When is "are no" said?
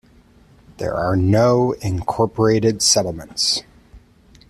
0.95-1.73